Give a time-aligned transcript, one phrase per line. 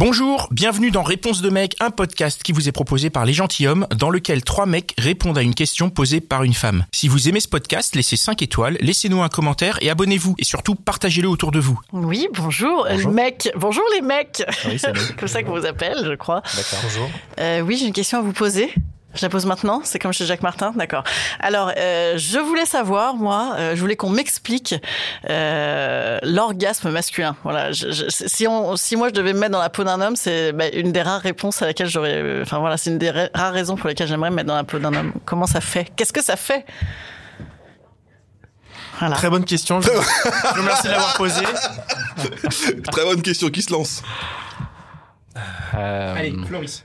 [0.00, 3.86] Bonjour, bienvenue dans Réponse de mec, un podcast qui vous est proposé par les gentilshommes,
[3.94, 6.86] dans lequel trois mecs répondent à une question posée par une femme.
[6.90, 10.36] Si vous aimez ce podcast, laissez 5 étoiles, laissez-nous un commentaire et abonnez-vous.
[10.38, 11.78] Et surtout, partagez-le autour de vous.
[11.92, 13.10] Oui, bonjour, Bonjour.
[13.10, 13.50] les mecs.
[13.56, 14.42] Bonjour les mecs.
[14.64, 14.78] Oui, nous.
[15.06, 16.40] C'est comme ça qu'on vous appelle, je crois.
[16.56, 16.78] D'accord.
[16.82, 17.10] Bonjour.
[17.38, 18.72] Euh, oui, j'ai une question à vous poser.
[19.12, 21.02] Je la pose maintenant, c'est comme chez Jacques Martin, d'accord.
[21.40, 24.76] Alors, euh, je voulais savoir, moi, euh, je voulais qu'on m'explique
[25.28, 27.34] euh, l'orgasme masculin.
[27.42, 30.00] Voilà, je- je- si, on, si moi je devais me mettre dans la peau d'un
[30.00, 32.14] homme, c'est bah, une des rares réponses à laquelle j'aurais.
[32.22, 34.54] euh, Enfin voilà, c'est une des ra- rares raisons pour lesquelles j'aimerais me mettre dans
[34.54, 35.12] la peau d'un homme.
[35.24, 35.90] Comment ça fait?
[35.96, 36.64] Qu'est-ce que ça fait?
[39.00, 39.16] Voilà.
[39.16, 39.80] Très bonne question.
[39.80, 40.02] Je je vous
[40.60, 41.44] remercie de l'avoir posée.
[42.92, 44.02] Très bonne question qui se lance.
[45.74, 46.84] Euh, Allez, Floris.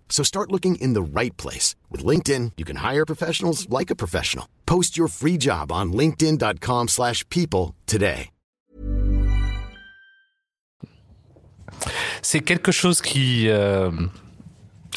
[0.11, 1.73] So start looking in the right place.
[1.89, 4.45] With LinkedIn, you can hire professionals like a professional.
[4.67, 8.29] Post your free job on linkedin.com/people slash people today.
[12.21, 13.47] c'est quelque chose qui...
[13.49, 13.91] euh,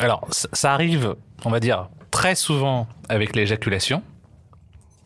[0.00, 4.02] alors, ça, arrive, on va dire, très souvent avec l'éjaculation.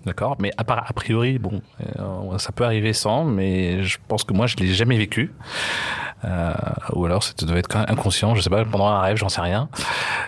[0.05, 0.37] D'accord?
[0.41, 1.61] Mais à, part- a priori, bon,
[1.99, 5.33] euh, ça peut arriver sans, mais je pense que moi, je l'ai jamais vécu.
[6.25, 6.53] Euh,
[6.93, 9.69] ou alors, ça devait être inconscient, je sais pas, pendant un rêve, j'en sais rien.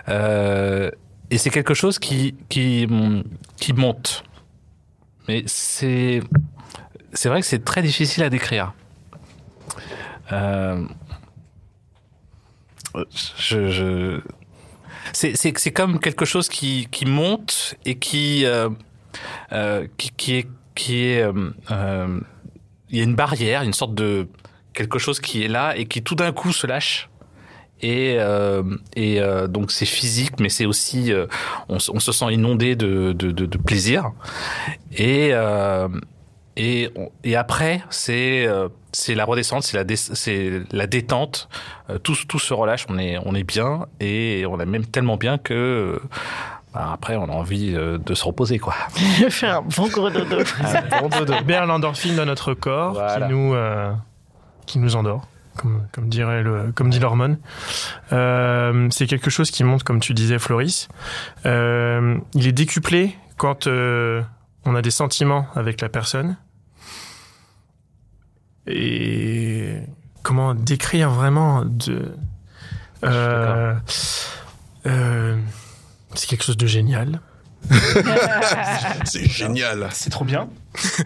[0.09, 0.89] Euh,
[1.29, 2.87] et c'est quelque chose qui, qui,
[3.75, 4.23] monte.
[5.27, 6.21] Mais c'est,
[7.13, 8.73] c'est vrai que c'est très difficile à décrire.
[10.31, 10.85] Euh,
[13.37, 14.21] je.
[15.13, 18.45] C'est, c'est, comme quelque chose qui, qui monte et qui,
[19.97, 21.25] qui, est, qui est,
[22.89, 24.27] il y a une barrière, une sorte de
[24.73, 27.09] quelque chose qui est là et qui tout d'un coup se lâche.
[27.83, 28.61] Et, euh,
[28.95, 31.25] et euh, donc c'est physique, mais c'est aussi, euh,
[31.67, 34.11] on, se sent inondé de, de, de, de plaisir.
[34.95, 35.87] Et, euh,
[36.57, 36.91] et,
[37.23, 41.49] et après, c'est euh, c'est la redescente, c'est la, dé- c'est la détente.
[41.89, 45.17] Euh, tout, tout se relâche, on est, on est bien et on est même tellement
[45.17, 45.99] bien que
[46.73, 48.75] bah, après on a envie euh, de se reposer quoi.
[49.29, 50.37] Faire un bon gros dodo.
[50.61, 51.33] Un bon dodo.
[51.33, 53.25] Libère l'endorphine dans notre corps Voilà.
[53.27, 53.91] qui, nous, euh,
[54.71, 55.27] qui nous endort,
[55.57, 57.37] comme, comme, dirait le, comme dit l'hormone.
[58.13, 60.87] Euh, c'est quelque chose qui monte, comme tu disais, Floris.
[61.45, 64.21] Euh, il est décuplé quand euh,
[64.63, 66.37] on a des sentiments avec la personne.
[68.65, 69.79] Et
[70.23, 72.15] comment décrire vraiment de.
[73.03, 73.73] Euh,
[74.85, 75.37] euh,
[76.13, 77.19] c'est quelque chose de génial.
[79.05, 79.89] C'est génial.
[79.91, 80.49] C'est trop bien.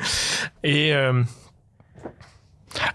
[0.64, 1.24] Et euh,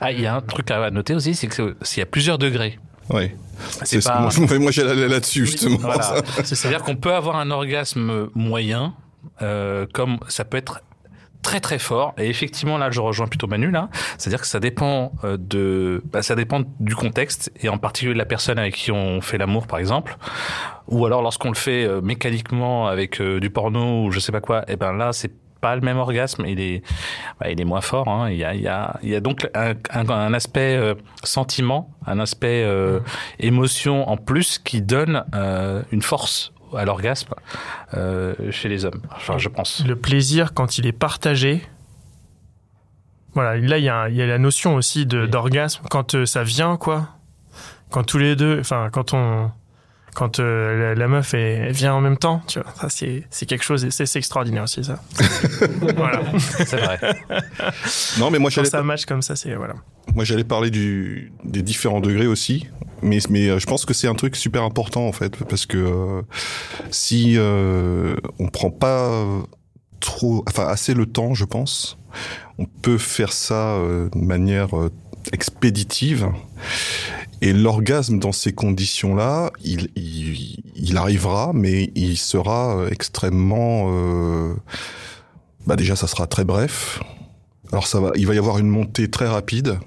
[0.00, 2.38] Ah, il y a un truc à noter aussi, c'est que s'il y a plusieurs
[2.38, 2.78] degrés.
[3.10, 3.36] Ouais.
[3.68, 4.28] C'est C'est ce pas.
[4.28, 5.76] que moi, moi j'allais là-dessus justement.
[5.78, 6.22] Voilà.
[6.44, 8.94] C'est-à-dire qu'on peut avoir un orgasme moyen,
[9.42, 10.80] euh, comme ça peut être
[11.42, 12.14] très très fort.
[12.18, 13.88] Et effectivement, là, je rejoins plutôt Manu là.
[14.18, 18.18] C'est-à-dire que ça dépend euh, de, bah, ça dépend du contexte et en particulier de
[18.18, 20.16] la personne avec qui on fait l'amour, par exemple.
[20.88, 24.40] Ou alors lorsqu'on le fait euh, mécaniquement avec euh, du porno ou je sais pas
[24.40, 24.64] quoi.
[24.70, 26.44] Et ben là, c'est pas le même orgasme.
[26.46, 26.82] Il est,
[27.40, 28.08] bah, il est moins fort.
[28.08, 28.30] Hein.
[28.30, 30.94] Il y a, il y a, il y a donc un, un, un aspect euh,
[31.24, 33.00] sentiment, un aspect euh,
[33.38, 37.34] émotion en plus qui donne euh, une force à l'orgasme
[38.50, 39.02] chez les hommes.
[39.16, 39.84] Enfin, je pense.
[39.84, 41.62] le plaisir quand il est partagé.
[43.34, 46.76] Voilà, là il y, a- il y a la notion aussi d'orgasme quand ça vient
[46.76, 47.08] quoi.
[47.90, 49.50] Quand tous les deux, enfin quand on,
[50.14, 53.46] quand euh, la, la meuf elle vient en même temps, tu vois, ça c'est c'est
[53.46, 55.02] quelque chose, c'est c'est extraordinaire aussi ça.
[55.96, 56.22] voilà,
[56.66, 56.98] C'est vrai.
[58.18, 59.74] Non, mais moi quand j'allais, ça match comme ça, c'est voilà.
[60.14, 62.66] moi j'allais parler du, des différents degrés aussi,
[63.02, 65.78] mais mais euh, je pense que c'est un truc super important en fait parce que
[65.78, 66.22] euh,
[66.90, 69.24] si euh, on prend pas
[70.00, 71.98] trop, enfin assez le temps, je pense,
[72.58, 74.90] on peut faire ça euh, de manière euh,
[75.32, 76.28] expéditive.
[77.42, 83.90] Et l'orgasme dans ces conditions-là, il, il, il arrivera, mais il sera euh, extrêmement.
[83.90, 84.54] euh,
[85.66, 87.00] bah déjà, ça sera très bref.
[87.72, 89.78] Alors ça va, il va y avoir une montée très rapide,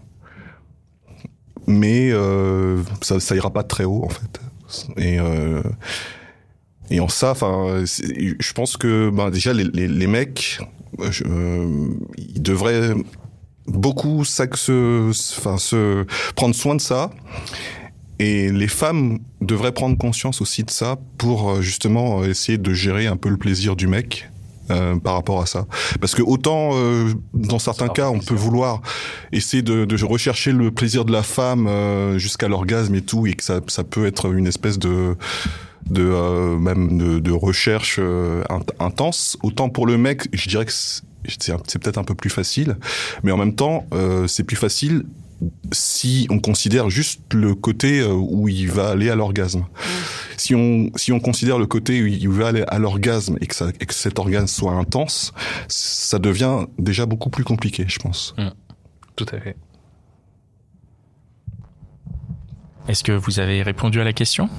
[1.67, 4.39] mais euh, ça, ça ira pas très haut en fait.
[4.97, 5.61] Et euh,
[6.89, 10.59] et en ça, enfin, je pense que ben déjà les, les, les mecs,
[10.99, 12.93] euh, euh, ils devraient
[13.67, 16.05] beaucoup ça, se, enfin, se
[16.35, 17.11] prendre soin de ça
[18.19, 22.73] Et les femmes devraient prendre conscience aussi de ça pour euh, justement euh, essayer de
[22.73, 24.29] gérer un peu le plaisir du mec.
[24.71, 25.65] euh, par rapport à ça,
[25.99, 28.81] parce que autant euh, dans certains cas on peut vouloir
[29.33, 33.33] essayer de, de rechercher le plaisir de la femme euh, jusqu'à l'orgasme et tout, et
[33.33, 35.17] que ça, ça peut être une espèce de
[35.89, 39.37] de euh, même de, de recherche euh, int- intense.
[39.43, 42.77] Autant pour le mec, je dirais que c'est peut-être un peu plus facile,
[43.23, 45.03] mais en même temps, euh, c'est plus facile
[45.73, 49.65] si on considère juste le côté euh, où il va aller à l'orgasme.
[50.37, 53.55] Si on si on considère le côté où il va aller à l'orgasme et que
[53.55, 55.33] ça et que cet orgasme soit intense,
[55.67, 58.35] ça devient déjà beaucoup plus compliqué, je pense.
[59.15, 59.57] Tout à fait.
[62.87, 64.49] Est-ce que vous avez répondu à la question?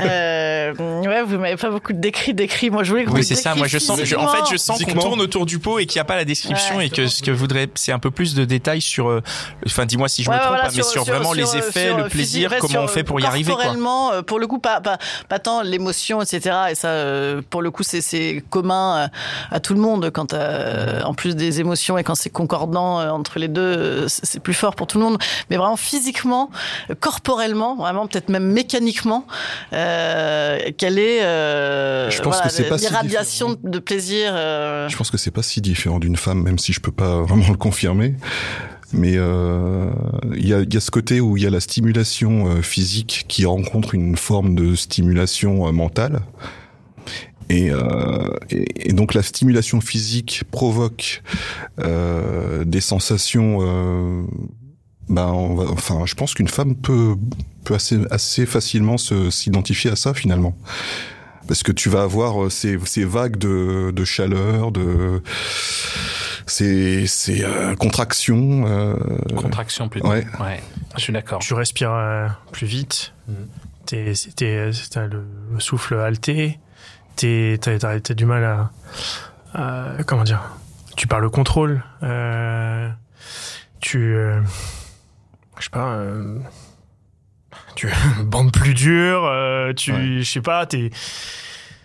[0.00, 2.70] Euh, ouais, vous m'avez pas beaucoup décrit, décrit.
[2.70, 3.54] Moi, je voulais que vous Oui, c'est ça.
[3.54, 4.00] Moi, je sens.
[4.02, 6.16] je- en fait, je sens qu'on tourne autour du pot et qu'il n'y a pas
[6.16, 9.08] la description Ouais, et que ce que voudrait, c'est un peu plus de détails sur.
[9.08, 9.22] euh,
[9.66, 12.04] Enfin, dis-moi si je me trompe, voilà, mais sur, vraiment les sur, effets, sur, le
[12.04, 13.56] euh, plaisir, physique, comment on fait pour y arriver, quoi.
[13.62, 16.56] Corporellement, euh, pour le coup, pas, pas, pas tant l'émotion, etc.
[16.70, 19.10] Et ça, euh, pour le coup, c'est, commun
[19.50, 20.10] à, à tout le monde.
[20.10, 24.06] Quand euh, en plus des émotions et quand c'est concordant euh, entre les deux, euh,
[24.08, 25.18] c'est plus fort pour tout le monde.
[25.50, 26.50] Mais vraiment physiquement,
[26.90, 29.26] euh, corporellement, vraiment peut-être même mécaniquement,
[29.72, 34.32] euh, quelle est euh, Je pense voilà, que c'est pas si l'irradiation de plaisir.
[34.34, 37.22] euh, Je pense que c'est pas si différent d'une femme, même si je peux pas
[37.28, 38.14] vraiment le confirmer.
[38.92, 39.90] Mais euh,
[40.36, 43.24] il y, a, y a ce côté où il y a la stimulation euh, physique
[43.26, 46.20] qui rencontre une forme de stimulation euh, mentale.
[47.50, 51.22] Et, euh, et, et donc la stimulation physique provoque
[51.80, 53.58] euh, des sensations.
[53.62, 54.22] Euh,
[55.08, 57.16] ben, on va, enfin, je pense qu'une femme peut
[57.64, 60.54] peut assez assez facilement se s'identifier à ça finalement
[61.48, 65.22] parce que tu vas avoir euh, ces, ces vagues de, de chaleur, de
[66.46, 68.64] ces, ces euh, contractions.
[68.66, 68.94] euh,
[69.36, 70.08] Contraction plutôt.
[70.08, 70.26] ouais.
[70.40, 70.62] Ouais.
[70.96, 71.40] Je suis d'accord.
[71.40, 73.12] Tu respires euh, plus vite.
[73.86, 76.58] T'es, t'es- t'as le, le souffle halté.
[77.16, 78.70] T'es, t'as, t'as- t'as du mal à,
[79.54, 80.42] à- comment dire?
[80.96, 81.82] Tu perds le contrôle.
[82.02, 82.88] euh,
[83.80, 84.40] tu, euh,
[85.64, 85.94] je sais pas.
[85.94, 86.38] euh,
[87.76, 87.88] tu
[88.24, 89.24] bandes plus dur.
[89.24, 90.18] euh, tu, Ouais.
[90.18, 90.66] je sais pas.
[90.66, 90.90] T'es,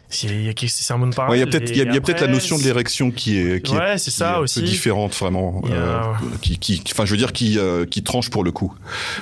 [0.10, 1.30] c'est, il y a, quelque- c'est un pareil.
[1.32, 2.64] Ouais, il y a peut-être il y a, il y a peut-être la notion de
[2.64, 4.60] l'érection qui est qui est, Ouais, qui ça est un aussi.
[4.62, 6.02] peu différente vraiment a- euh,
[6.42, 8.74] qui qui enfin je veux dire qui euh, qui tranche pour le coup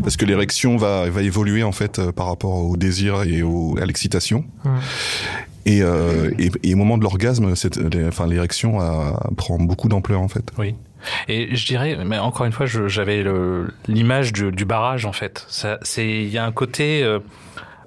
[0.01, 3.77] parce que l'érection va va évoluer en fait euh, par rapport au désir et au,
[3.81, 4.45] à l'excitation
[5.65, 7.53] et, et et au moment de l'orgasme
[8.07, 8.79] enfin l'érection
[9.35, 10.73] prend beaucoup d'ampleur en fait Oui.
[11.27, 13.23] Et je dirais, mais encore une fois, j'avais
[13.87, 15.45] l'image du, du barrage en fait.
[15.97, 17.19] Il y a un côté, euh,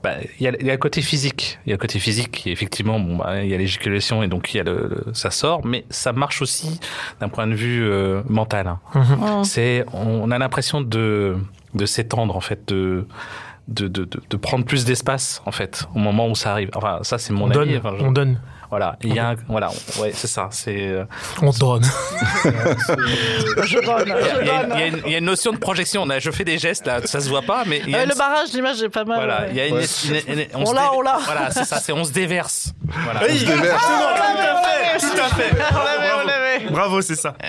[0.03, 1.59] bah, il y a, y a le côté physique.
[1.67, 4.29] Il y a le côté physique qui effectivement, bon, bah, il y a l'éjaculation et
[4.29, 6.81] donc il y a le, le- ça sort, mais ça marche aussi
[7.21, 8.67] d'un point de vue euh, mental.
[8.69, 8.81] hein.
[8.95, 9.45] Mm.
[9.45, 11.37] C'est, on a l'impression de,
[11.75, 13.07] de s'étendre en fait, de
[13.69, 16.71] de, de, de, de prendre plus d'espace en fait au moment où ça arrive.
[16.75, 17.55] Enfin, ça c'est mon on avis.
[17.73, 19.69] donne, Enfin, je- on donne, Voilà, il y a un, voilà,
[19.99, 20.49] ouais, c'est ça.
[20.52, 21.05] C'est euh,
[21.43, 21.82] on donne.
[22.44, 24.50] Je donne, Il y,
[24.81, 26.02] a- une- il y a une notion de projection.
[26.02, 27.99] On a- je fais des gestes là, ça se voit pas, mais il y a
[27.99, 29.17] Euh, une- le barrage, l'image est pas mal.
[29.19, 29.49] voilà, ouais.
[29.50, 29.84] il y a une, Ouais.
[30.28, 31.19] une- une- On se l'a, on l'a.
[31.25, 32.72] Voilà, c'est ça, c'est on se déverse.
[33.05, 33.20] Voilà.
[33.28, 33.75] Oui, déverse.
[33.75, 35.50] absolument, tout à fait, tout à fait.
[35.73, 36.70] On l'avait, on l'avait.
[36.70, 37.34] Bravo, c'est ça.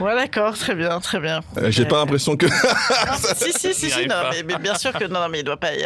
[0.00, 1.40] Ouais, d'accord, très bien, très bien.
[1.58, 2.52] Euh, j'ai pas l'impression que Non,
[3.36, 5.56] si, si, si, si, non, mais, mais bien sûr que non, non, mais il doit
[5.58, 5.84] pas y,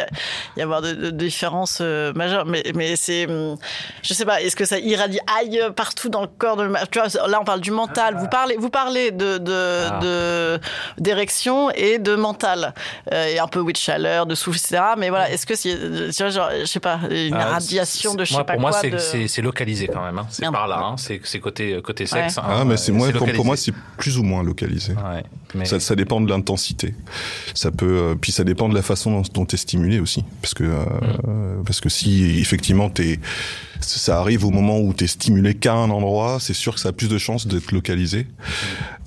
[0.57, 2.45] y avoir de, de différence euh, majeure.
[2.45, 3.57] Mais, mais c'est, hum,
[4.03, 7.27] je sais pas, est-ce que ça irradie aille partout dans le corps de, tu vois,
[7.27, 8.15] là on parle du mental.
[8.17, 9.53] Vous parlez, vous parlez de, de,
[9.91, 9.99] Ah.
[10.01, 10.59] de-
[10.97, 12.73] d'érection et de mental
[13.11, 14.81] euh, et un peu oui de chaleur, de souffle, etc.
[14.97, 15.75] Mais voilà, est-ce que c'est,
[16.11, 18.53] tu vois, genre, je sais pas, une Ah, radiation c'est- de je sais moi, pas
[18.53, 18.79] pour moi, quoi.
[18.81, 20.17] c'est, de- c'est, localisé quand même.
[20.19, 20.27] hein.
[20.29, 20.79] C'est par là.
[20.81, 20.95] Hein.
[20.97, 22.37] C'est, c'est côté côté sexe.
[22.37, 22.43] Ouais.
[22.45, 22.57] hein.
[22.61, 23.73] ah mais c'est moi pour, pour moi c'est
[24.05, 25.23] plus ou moins localisé Ouais,
[25.55, 26.93] mais Ça, ça dépend de l'intensité.
[27.55, 30.53] Ça peut, euh, puis ça dépend de la façon dont, dont t'es stimulé aussi, parce
[30.53, 30.85] que euh,
[31.23, 31.63] Mm.
[31.65, 33.19] parce que si effectivement t'es,
[33.79, 36.91] ça arrive au moment où t'es stimulé qu'à un endroit, c'est sûr que ça a
[36.91, 38.27] plus de chances d'être localisé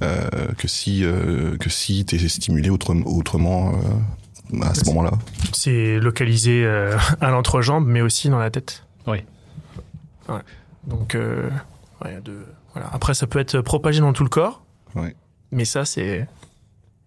[0.02, 0.26] euh,
[0.56, 3.72] que si euh, que si t'es stimulé autrement, autrement
[4.52, 5.12] euh, à ce moment-là.
[5.52, 8.82] C'est localisé euh, à l'entrejambe, mais aussi dans la tête.
[9.06, 9.18] Oui.
[10.28, 10.40] Ouais.
[10.88, 11.48] Donc, euh,
[12.04, 12.90] ouais, de, voilà.
[12.92, 14.64] après, ça peut être propagé dans tout le corps.
[14.94, 15.14] Ouais.
[15.50, 16.26] Mais ça, c'est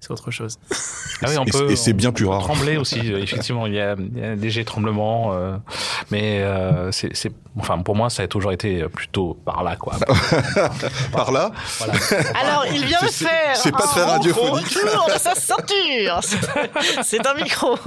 [0.01, 0.57] c'est autre chose.
[1.21, 2.41] Ah oui, on Et- peut, et c'est bien on plus peut rare.
[2.41, 5.55] Trembler aussi, euh, effectivement, il y a, il y a un léger tremblement, euh,
[6.09, 9.93] mais euh, c'est, c'est, enfin, pour moi, ça a toujours été plutôt par là, quoi.
[11.11, 11.93] Par là, Voilà.
[12.41, 13.55] Alors, il vient de faire.
[13.55, 14.67] c'est pas un très radiophonique.
[14.67, 16.19] Retour de sa ceinture.
[16.23, 17.77] C'est- C'est un micro.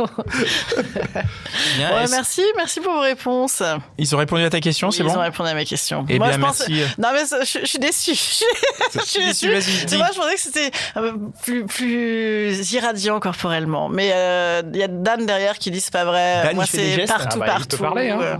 [1.76, 3.62] Bien, Ouais, est-ce- merci, merci pour vos réponses.
[3.99, 6.04] Ils ont répondu à ta question, c'est Ils bon ont répondu à mes questions.
[6.09, 6.85] Eh Moi, bien, je pense- merci.
[6.99, 8.14] Non, mais je, je suis déçue.
[8.14, 9.49] Je suis déçu.
[9.97, 13.88] Moi, je pensais que c'était un peu plus, plus plus irradiant corporellement.
[13.88, 16.42] Mais euh, il y a Dan derrière qui dit c'est pas vrai.
[16.44, 17.76] Dan, Moi, c'est partout, Ah bah, il partout.
[17.76, 18.18] peut parler, hein.
[18.23, 18.37] Euh,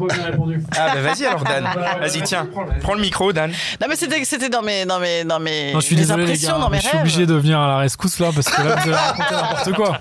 [0.77, 1.67] Ah bah vas-y alors Dan.
[2.01, 2.47] Vas-y tiens,
[2.83, 3.51] prends le micro Dan.
[3.81, 6.25] Non, mais c'était, c'était dans mes, dans mes, dans mes, Non, je suis mes désolé
[6.25, 8.49] les impressions, gars, dans mes je suis obligé de venir à la rescousse là parce
[8.49, 9.99] que là vous avez raconté n'importe quoi.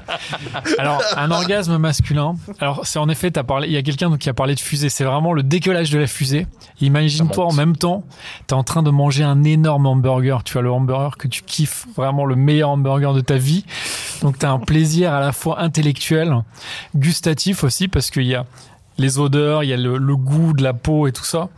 [0.77, 2.35] Alors un orgasme masculin.
[2.59, 4.59] Alors c'est en effet t'as parlé, il y a quelqu'un donc qui a parlé de
[4.59, 4.89] fusée.
[4.89, 6.47] C'est vraiment le décollage de la fusée.
[6.81, 8.03] Imagine-toi en même temps,
[8.47, 10.43] t'es en train de manger un énorme hamburger.
[10.43, 13.52] Tu as le hamburger que tu kiffes, vraiment le meilleur hamburger de ta vie.
[14.21, 16.43] Donc t'as un plaisir à la fois intellectuel,
[16.95, 18.45] gustatif aussi parce qu'il y a
[18.97, 21.49] les odeurs, il y a le, le goût de la peau et tout ça.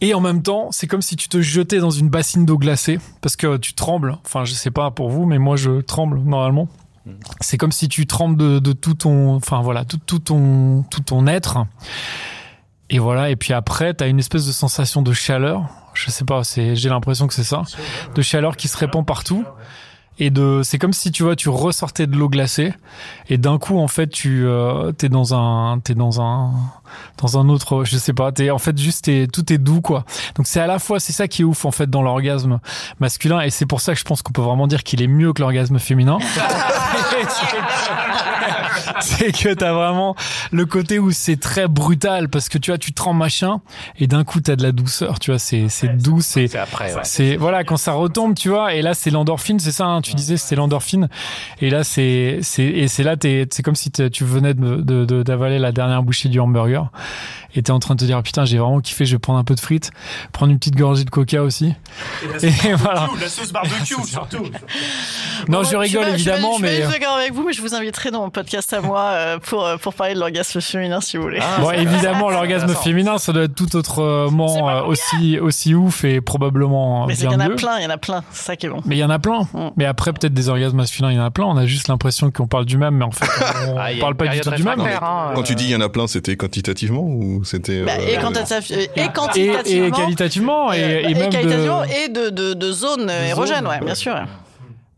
[0.00, 3.00] Et en même temps, c'est comme si tu te jetais dans une bassine d'eau glacée
[3.20, 4.16] parce que tu trembles.
[4.24, 6.68] Enfin, je sais pas pour vous, mais moi je tremble normalement.
[7.40, 11.00] C'est comme si tu trembles de, de tout ton, enfin voilà, tout, tout ton, tout
[11.00, 11.64] ton être.
[12.90, 13.30] Et voilà.
[13.30, 15.68] Et puis après, t'as une espèce de sensation de chaleur.
[15.94, 17.62] Je sais pas, c'est, j'ai l'impression que c'est ça,
[18.14, 19.44] de chaleur qui se répand partout.
[20.18, 22.74] Et de, c'est comme si tu vois, tu ressortais de l'eau glacée
[23.28, 26.50] et d'un coup en fait tu euh, t'es dans un, t'es dans un,
[27.22, 30.04] dans un autre, je sais pas, t'es en fait juste t'es, tout est doux quoi.
[30.34, 32.58] Donc c'est à la fois c'est ça qui est ouf en fait dans l'orgasme
[32.98, 35.32] masculin et c'est pour ça que je pense qu'on peut vraiment dire qu'il est mieux
[35.32, 36.18] que l'orgasme féminin.
[39.00, 40.14] c'est que t'as vraiment
[40.52, 43.60] le côté où c'est très brutal parce que tu vois tu te rends machin
[43.98, 46.94] et d'un coup t'as de la douceur, tu vois c'est c'est doux, c'est C'est après,
[46.94, 47.00] ouais.
[47.04, 48.74] c'est voilà quand ça retombe, tu vois.
[48.74, 49.86] Et là, c'est l'endorphine, c'est ça.
[49.86, 51.08] hein, tu disais, c'était l'endorphine.
[51.60, 55.04] Et là, c'est c'est et c'est là, t'es c'est comme si tu venais de de-
[55.04, 56.90] de- d'avaler la dernière bouchée du hamburger.
[57.54, 59.04] Et t'es en train de te dire putain, j'ai vraiment kiffé.
[59.06, 59.90] Je vais prendre un peu de frites,
[60.32, 61.74] prendre une petite gorgée de coca aussi.
[62.42, 63.08] Et voilà.
[63.20, 64.44] La sauce barbecue surtout.
[65.48, 67.74] Non, Bon, je rigole évidemment, je je suis mais d'accord avec vous, mais je vous
[67.74, 71.16] inviterai dans mon podcast à moi euh, pour euh, pour parler de l'orgasme féminin si
[71.16, 71.40] vous voulez.
[71.60, 77.06] bon, évidemment, l'orgasme féminin, ça doit être tout autrement euh, aussi aussi ouf et probablement
[77.06, 78.22] mais il y bien en a plein, il y en a plein.
[78.32, 78.80] C'est ça qui est bon.
[78.86, 79.42] Mais il y en a plein.
[79.52, 79.70] Mm.
[79.76, 81.44] Mais après, peut-être des orgasmes masculins, il y en a plein.
[81.46, 83.26] On a juste l'impression qu'on parle du même, mais en fait,
[83.68, 84.80] on, Ah, parle pas du tout du même.
[84.80, 88.06] hein, Quand tu dis il y en a plein, c'était quantitativement ou c'était Bah, euh,
[88.08, 89.86] et, quantitatif- et Et, quantitativement.
[89.86, 91.86] et qualitativement, et, et même qualitativement de...
[92.04, 94.14] et de, de, de zones euh, érogènes, ouais, bien sûr.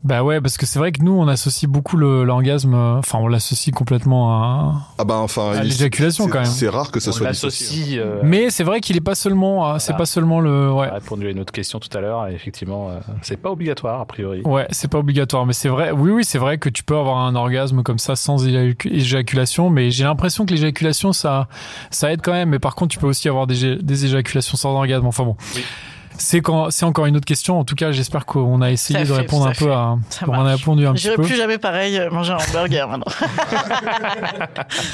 [0.03, 3.19] Bah ouais, parce que c'est vrai que nous, on associe beaucoup le- l'orgasme, euh, enfin,
[3.19, 4.73] on l'associe complètement à...
[4.97, 6.45] Ah bah enfin, À il- l'éjaculation, quand même.
[6.45, 7.99] C'est rare que ça on soit l'associe.
[7.99, 10.87] euh, Mais c'est vrai qu'il est pas seulement, euh, c'est pas seulement le, ouais.
[10.87, 12.27] a répondu à une autre question tout à l'heure.
[12.29, 14.41] Effectivement, euh, c'est pas obligatoire a priori.
[14.43, 15.91] Ouais, c'est pas obligatoire, mais c'est vrai.
[15.91, 19.69] Oui, oui, c'est vrai que tu peux avoir un orgasme comme ça sans éjac- éjaculation,
[19.69, 21.47] mais j'ai l'impression que l'éjaculation ça,
[21.91, 22.49] ça aide quand même.
[22.49, 25.05] Mais par contre, tu peux aussi avoir des, éjaculations sans orgasme.
[25.05, 25.35] Enfin bon,
[26.17, 27.59] c'est encore une autre question.
[27.59, 30.33] En tout cas, j'espère qu'on a essayé de fait, répondre un peu à, Ça qu'on
[30.33, 31.23] a répondu un petit J'irai peu.
[31.23, 33.11] plus jamais pareil euh, manger un hamburger maintenant.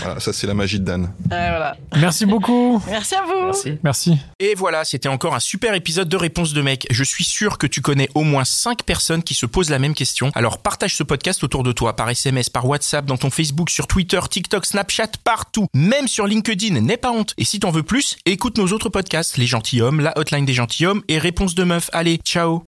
[0.04, 1.04] Voilà, ça c'est la magie de Dan.
[1.04, 1.10] Ouais,
[1.50, 1.76] voilà.
[1.98, 2.82] Merci beaucoup.
[2.88, 3.46] Merci à vous.
[3.46, 3.78] Merci.
[3.84, 4.18] Merci.
[4.40, 6.88] Et voilà, c'était encore un super épisode de Réponse de mec.
[6.90, 9.94] Je suis sûr que tu connais au moins 5 personnes qui se posent la même
[9.94, 10.32] question.
[10.36, 13.88] Alors partage ce podcast autour de toi, par SMS, par WhatsApp, dans ton Facebook, sur
[13.88, 15.68] Twitter, TikTok, Snapchat, partout.
[15.74, 17.34] Même sur LinkedIn, n'aie pas honte.
[17.38, 21.02] Et si t'en veux plus, écoute nos autres podcasts, Les Gentilhommes, La Hotline des Gentilhommes
[21.08, 21.90] et Réponse de Meuf.
[21.94, 22.68] Allez, ciao